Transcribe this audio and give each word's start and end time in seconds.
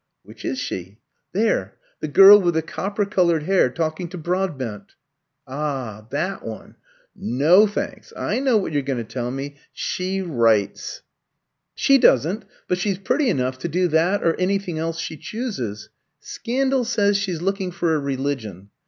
"Which 0.23 0.43
is 0.43 0.57
she?" 0.57 0.97
"There, 1.31 1.75
the 1.99 2.07
girl 2.07 2.41
with 2.41 2.55
the 2.55 2.63
copper 2.63 3.05
coloured 3.05 3.43
hair, 3.43 3.69
talking 3.69 4.07
to 4.09 4.17
Broadbent." 4.17 4.95
"Ah, 5.47 6.07
that 6.09 6.43
one. 6.43 6.73
No, 7.15 7.67
thanks. 7.67 8.11
I 8.17 8.39
know 8.39 8.57
what 8.57 8.71
you're 8.73 8.81
going 8.81 8.97
to 8.97 9.03
tell 9.03 9.29
me 9.29 9.57
she 9.71 10.23
writes." 10.23 11.03
"She 11.75 11.99
doesn't, 11.99 12.45
but 12.67 12.79
she's 12.79 12.97
pretty 12.97 13.29
enough 13.29 13.59
to 13.59 13.67
do 13.67 13.87
that 13.89 14.23
or 14.23 14.33
anything 14.37 14.79
else 14.79 14.97
she 14.99 15.17
chooses. 15.17 15.89
Scandal 16.19 16.83
says 16.83 17.15
she's 17.15 17.43
looking 17.43 17.69
for 17.69 17.93
a 17.93 17.99
religion. 17.99 18.71